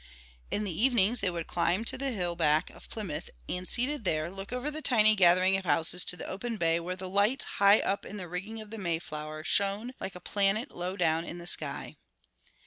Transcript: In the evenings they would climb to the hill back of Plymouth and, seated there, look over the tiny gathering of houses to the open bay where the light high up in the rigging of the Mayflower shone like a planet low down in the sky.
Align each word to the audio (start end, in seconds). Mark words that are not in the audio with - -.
In 0.49 0.63
the 0.63 0.71
evenings 0.73 1.21
they 1.21 1.29
would 1.29 1.45
climb 1.45 1.85
to 1.85 1.95
the 1.95 2.09
hill 2.09 2.35
back 2.35 2.71
of 2.71 2.89
Plymouth 2.89 3.29
and, 3.47 3.69
seated 3.69 4.03
there, 4.03 4.31
look 4.31 4.51
over 4.51 4.71
the 4.71 4.81
tiny 4.81 5.15
gathering 5.15 5.55
of 5.57 5.63
houses 5.63 6.03
to 6.05 6.17
the 6.17 6.25
open 6.25 6.57
bay 6.57 6.79
where 6.79 6.95
the 6.95 7.07
light 7.07 7.43
high 7.59 7.81
up 7.81 8.03
in 8.03 8.17
the 8.17 8.27
rigging 8.27 8.59
of 8.61 8.71
the 8.71 8.79
Mayflower 8.79 9.43
shone 9.43 9.91
like 9.99 10.15
a 10.15 10.19
planet 10.19 10.71
low 10.71 10.97
down 10.97 11.23
in 11.23 11.37
the 11.37 11.45
sky. 11.45 11.97